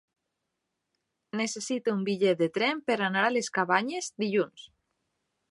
Necessito 1.41 1.93
un 1.97 2.01
bitllet 2.07 2.41
de 2.41 2.49
tren 2.57 2.81
per 2.89 2.97
anar 3.09 3.27
a 3.27 3.31
les 3.37 3.53
Cabanyes 3.59 4.11
dilluns. 4.27 4.67